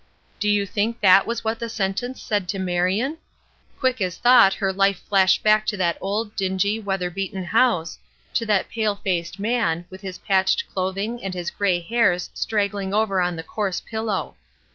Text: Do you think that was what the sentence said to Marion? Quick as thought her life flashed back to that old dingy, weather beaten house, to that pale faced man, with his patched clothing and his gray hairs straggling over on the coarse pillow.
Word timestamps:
Do 0.39 0.49
you 0.49 0.65
think 0.65 0.99
that 1.01 1.27
was 1.27 1.43
what 1.43 1.59
the 1.59 1.69
sentence 1.69 2.19
said 2.23 2.47
to 2.49 2.57
Marion? 2.57 3.19
Quick 3.79 4.01
as 4.01 4.17
thought 4.17 4.55
her 4.55 4.73
life 4.73 4.97
flashed 4.97 5.43
back 5.43 5.63
to 5.67 5.77
that 5.77 5.99
old 6.01 6.35
dingy, 6.35 6.79
weather 6.79 7.11
beaten 7.11 7.43
house, 7.43 7.99
to 8.33 8.43
that 8.47 8.67
pale 8.69 8.95
faced 8.95 9.39
man, 9.39 9.85
with 9.91 10.01
his 10.01 10.17
patched 10.17 10.67
clothing 10.73 11.23
and 11.23 11.35
his 11.35 11.51
gray 11.51 11.79
hairs 11.81 12.31
straggling 12.33 12.95
over 12.95 13.21
on 13.21 13.35
the 13.35 13.43
coarse 13.43 13.79
pillow. 13.79 14.33